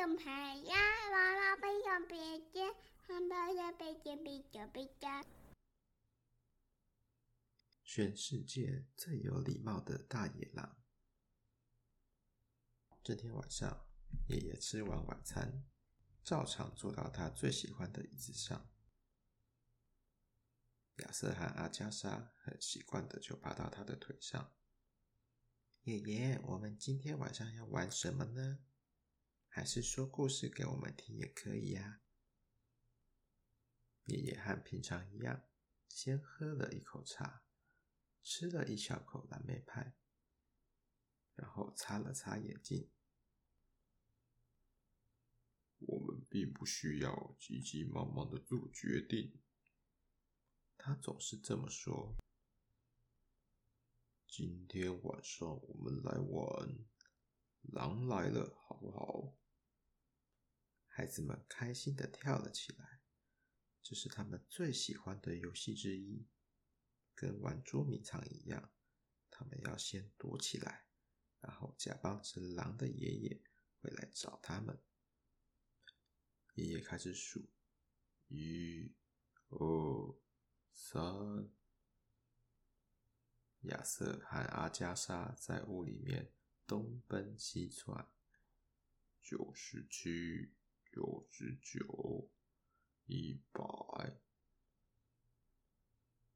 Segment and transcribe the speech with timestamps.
[0.00, 0.74] 用牌呀，
[1.12, 2.74] 娃娃不用别的，
[3.06, 5.26] 汉堡要别的别的别的。
[7.84, 10.82] 全世界最有礼貌的大野狼。
[13.02, 13.90] 这天晚上，
[14.28, 15.66] 爷爷吃完晚餐，
[16.24, 18.70] 照常坐到他最喜欢的椅子上。
[20.96, 24.54] 亚瑟和阿加莎很习惯的就爬到他的腿上。
[25.82, 28.60] 爷爷，我们今天晚上要玩什么呢？
[29.52, 32.00] 还是说故事给我们听也可以呀。
[34.04, 35.44] 爷爷和平常一样，
[35.88, 37.42] 先喝了一口茶。
[38.22, 39.96] 吃了一小口蓝莓派，
[41.34, 42.90] 然后擦了擦眼镜。
[45.78, 49.42] 我们并不需要急急忙忙的做决定。
[50.76, 52.14] 他总是这么说。
[54.28, 56.68] 今天晚上我们来玩
[57.62, 59.34] 《狼来了》，好不好？
[60.92, 63.00] 孩子们开心的跳了起来，
[63.80, 66.26] 这是他们最喜欢的游戏之一。
[67.14, 68.72] 跟玩捉迷藏一样，
[69.30, 70.86] 他们要先躲起来，
[71.40, 73.42] 然后假扮成狼的爷爷
[73.80, 74.82] 会来找他们。
[76.54, 77.48] 爷爷开始数：
[78.28, 78.94] 一、
[79.48, 80.18] 二、
[80.72, 81.50] 三。
[83.64, 86.32] 亚瑟和阿加莎在屋里面
[86.66, 88.10] 东奔西窜。
[89.20, 90.54] 九十七、
[90.92, 92.28] 九十九、
[93.06, 94.20] 一百。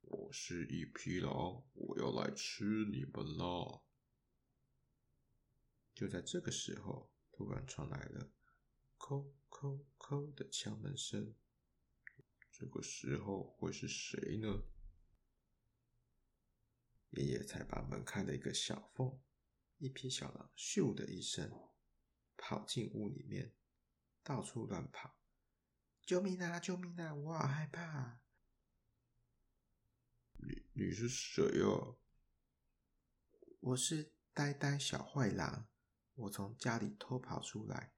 [0.00, 3.82] 我是一匹狼，我要来吃你们啦！
[5.94, 8.32] 就在这个时候，突然传来了
[8.98, 11.36] “叩叩叩”的敲门声。
[12.50, 14.64] 这个时候会是谁呢？
[17.10, 19.20] 爷爷才把门开了一个小缝，
[19.78, 21.70] 一匹小狼咻的一声
[22.36, 23.54] 跑进屋里面，
[24.22, 25.16] 到处乱跑。
[26.02, 26.58] 救命啊！
[26.58, 27.14] 救命啊！
[27.14, 28.20] 我好害怕。
[30.34, 31.96] 你你是谁啊？
[33.60, 35.68] 我是呆呆小坏狼，
[36.14, 37.92] 我从家里偷跑出来，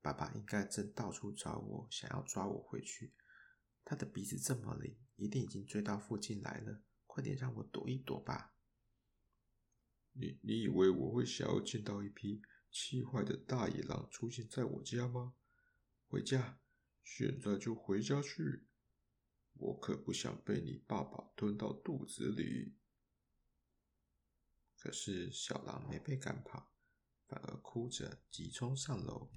[0.00, 3.12] 爸爸应该正到处找我，想要抓我回去。
[3.84, 8.54] 他的鼻子这么灵，一定已经追到附近来了，快点让我躲一躲吧。
[10.12, 12.40] 你你以为我会想要见到一匹
[12.70, 15.34] 气坏的大野狼出现在我家吗？
[16.08, 16.58] 回家，
[17.04, 18.66] 现在就回家去。
[19.52, 22.78] 我可不想被你爸爸吞到肚子里。
[24.78, 26.72] 可是小狼没被赶跑，
[27.26, 29.30] 反而哭着急冲上楼。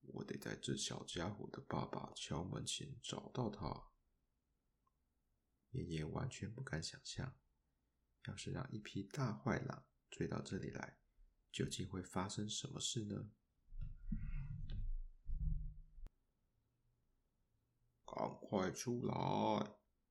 [0.00, 3.92] 我得在这小家伙的爸爸敲门前找到他。
[5.70, 7.38] 爷爷完全不敢想象，
[8.24, 10.98] 要是让一匹大坏狼追到这里来，
[11.52, 13.30] 究竟会发生什么事呢？
[18.12, 19.14] 赶快出来！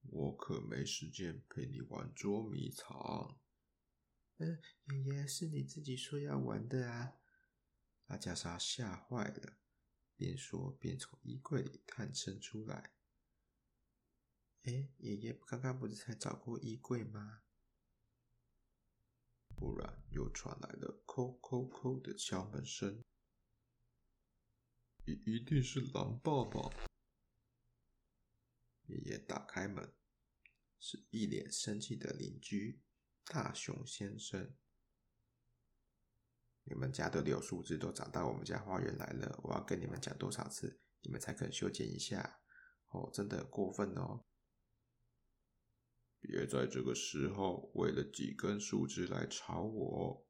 [0.03, 3.37] 我可没时间陪你玩捉迷藏。
[4.37, 7.17] 嗯，爷爷是你自己说要玩的啊！
[8.05, 9.57] 阿加莎吓坏了，
[10.15, 12.93] 边说边从衣柜里探身出来。
[14.63, 17.41] 哎，爷爷刚刚不是才找过衣柜吗？
[19.57, 23.03] 突然又传来了“叩叩叩”的敲门声，
[25.05, 26.88] 一一定是狼爸爸。
[28.89, 29.93] 爷爷打开门，
[30.79, 32.81] 是一脸生气的邻居
[33.25, 34.55] 大熊先生。
[36.63, 42.41] 你们家的柳树枝都长到我们家花园来了，我要跟你们讲多少次，你们才肯修剪一下？
[42.89, 44.25] 哦，真的过分哦！
[46.19, 50.27] 别在这个时候为了几根树枝来吵我。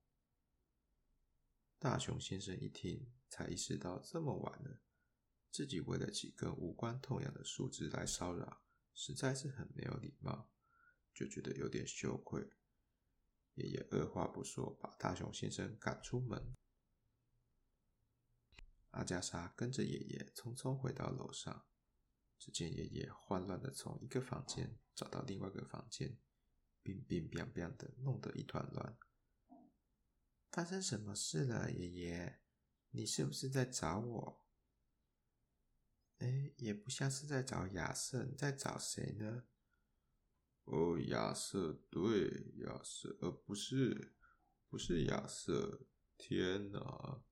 [1.79, 4.81] 大熊先生一听，才意识到这么晚了。
[5.51, 8.61] 自己为了几个无关痛痒的树枝来骚扰，
[8.93, 10.51] 实在是很没有礼貌，
[11.13, 12.49] 就觉得有点羞愧。
[13.55, 16.55] 爷爷二话不说，把大熊先生赶出门。
[18.91, 21.65] 阿加莎跟着爷爷匆匆回到楼上，
[22.37, 26.17] 只见爷爷慌乱的从一个房间找到另外一个房间，
[26.83, 28.97] 乒乒乓乓的弄得一团乱。
[30.51, 32.41] 发生什么事了，爷爷？
[32.91, 34.45] 你是不是在找我？
[36.59, 39.45] 也不像是在找亚瑟，在找谁呢？
[40.65, 44.13] 哦，亚瑟，对，亚瑟，呃，不是，
[44.69, 45.87] 不是亚瑟。
[46.17, 47.23] 天哪！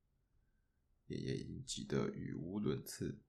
[1.07, 3.21] 爷爷已经急得语无伦次。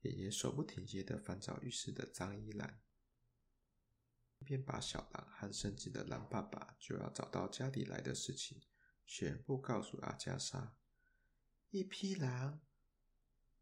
[0.00, 2.82] 爷爷手不停歇的翻找浴室的脏衣篮，
[4.38, 8.62] 一边把小狼和生气的狼爸爸就要找到家里来的事情
[9.06, 10.76] 全部告诉阿加莎。
[11.70, 12.60] 一匹狼，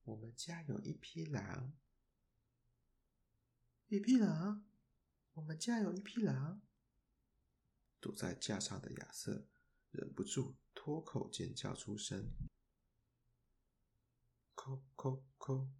[0.04, 1.72] 我们家有一匹狼。
[3.88, 4.66] 一匹狼，
[5.32, 6.60] 我们家有一匹狼。
[8.00, 9.46] 躲在架上的亚瑟
[9.90, 12.30] 忍不住脱口尖叫出声。
[14.54, 15.70] 叩叩叩，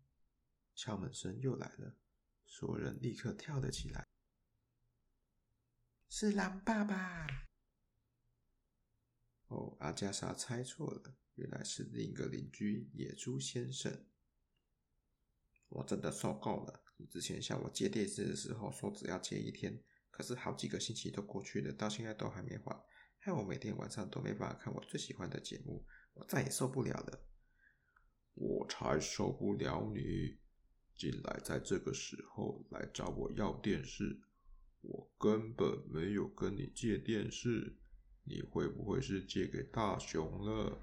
[0.75, 1.99] 敲门声又来了，
[2.47, 4.06] 所有人立刻跳了起来。
[6.09, 7.26] 是狼爸爸！
[9.49, 14.06] 哦，阿加莎猜错了，原来是另一个邻居野猪先生。
[15.69, 16.81] 我真的受够了！
[16.96, 22.81] 你之前向我借电视的时候说只要借一天，可是好几个星期都过去了，到现在都还没还，
[23.19, 27.26] 害我每天晚上都没办法看我最喜欢的节目，我再也受不了了。
[28.34, 30.38] 我才受不了你
[30.96, 34.20] 进来，在这个时候来找我要电视。
[34.82, 37.76] 我根本没有跟你借电视，
[38.25, 40.78] 你会不会是借给大雄了？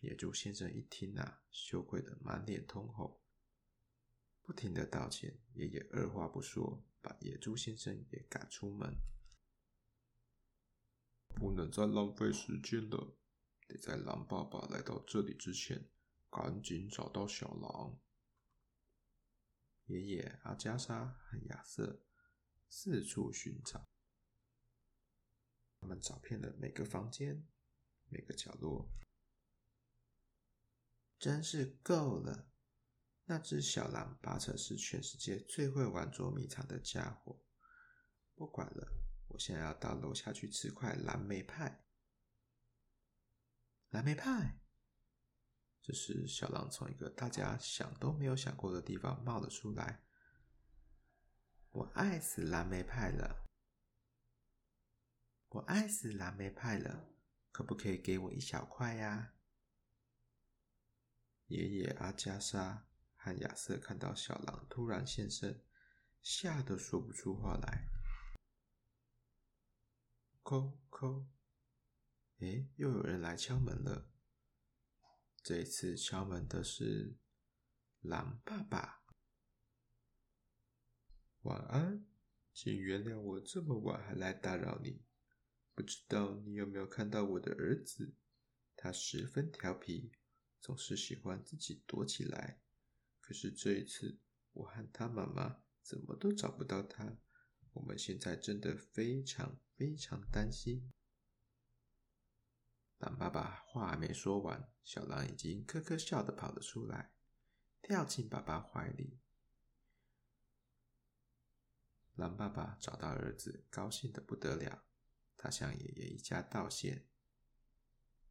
[0.00, 3.20] 野猪先生一听啊，羞愧的满脸通红，
[4.40, 5.38] 不停的道歉。
[5.52, 8.96] 爷爷二话不说，把野猪先生也赶出门。
[11.34, 13.14] 不能再浪费时间了，
[13.68, 15.90] 得在狼爸爸来到这里之前，
[16.30, 18.00] 赶紧找到小狼。
[19.84, 22.02] 爷爷、阿加莎和亚瑟
[22.68, 23.90] 四处寻找，
[25.78, 27.46] 他们找遍了每个房间、
[28.08, 28.90] 每个角落，
[31.20, 32.48] 真是够了！
[33.26, 37.44] 那只小狼八成是全世界最会玩捉迷藏的家伙。
[38.34, 38.90] 不管了，
[39.28, 41.84] 我现在要到楼下去吃块蓝莓派。
[43.90, 44.62] 蓝莓派。
[45.82, 50.02] 这时，小狼从一个大家想都没有想过的地方冒了出来。
[51.70, 53.46] 我爱死蓝莓派了！
[55.50, 57.10] 我爱死蓝莓派了！
[57.52, 59.34] 可不可以给我一小块呀？
[61.50, 62.86] 爷爷、阿加莎
[63.16, 65.64] 和亚瑟看到小狼突然现身，
[66.22, 67.88] 吓得说不出话来。
[70.44, 71.26] 叩叩！
[72.38, 74.12] 诶，又有人来敲门了。
[75.42, 77.18] 这一次敲门的是
[78.00, 79.02] 狼爸爸。
[81.42, 82.06] 晚安，
[82.52, 85.04] 请原谅我这么晚还来打扰你。
[85.74, 88.14] 不知道你有没有看到我的儿子？
[88.76, 90.12] 他十分调皮，
[90.60, 92.60] 总是喜欢自己躲起来。
[93.20, 94.18] 可是这一次，
[94.52, 97.16] 我和他妈妈怎么都找不到他。
[97.72, 100.92] 我们现在真的非常非常担心。
[102.98, 107.12] 狼爸爸话还没说完，小狼已经咯咯笑的跑了出来，
[107.80, 109.20] 跳进爸爸怀里。
[112.14, 114.84] 狼爸爸找到儿子，高兴的不得了。
[115.36, 117.06] 他向爷爷一家道谢：“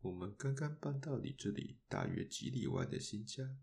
[0.01, 3.57] 我们刚刚搬到你这里大约几里外的新家，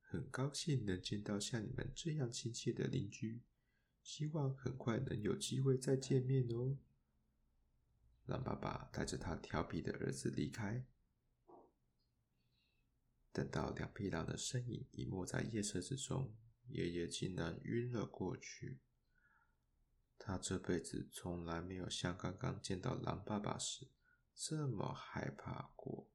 [0.00, 3.42] 很高兴能见到像你们这样亲切的邻居，
[4.00, 6.78] 希望很快能有机会再见面哦。”
[8.26, 10.86] 狼爸爸带着他调皮的儿子离开。
[13.32, 16.36] 等到两匹狼的身影隐没在夜色之中，
[16.68, 18.78] 爷爷竟然晕了过去。
[20.16, 23.88] 他这辈子从来没有像刚刚见到狼爸爸时
[24.44, 26.11] 这么害怕过。